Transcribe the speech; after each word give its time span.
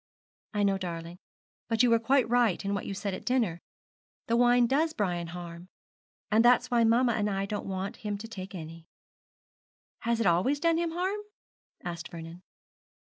'I 0.55 0.63
know, 0.63 0.77
darling; 0.79 1.19
but 1.67 1.83
you 1.83 1.91
were 1.91 1.99
quite 1.99 2.27
right 2.27 2.65
in 2.65 2.73
what 2.73 2.87
you 2.87 2.93
said 2.95 3.13
at 3.13 3.23
dinner. 3.23 3.59
The 4.25 4.35
wine 4.35 4.65
does 4.65 4.93
Brian 4.93 5.27
harm, 5.27 5.69
and 6.31 6.43
that's 6.43 6.71
why 6.71 6.83
mamma 6.83 7.11
and 7.11 7.29
I 7.29 7.45
don't 7.45 7.67
want 7.69 7.97
him 7.97 8.17
to 8.17 8.27
take 8.27 8.55
any.' 8.55 8.87
'Has 9.99 10.19
it 10.19 10.25
always 10.25 10.59
done 10.59 10.79
him 10.79 10.89
harm?' 10.93 11.21
asked 11.83 12.07
Vernon. 12.09 12.41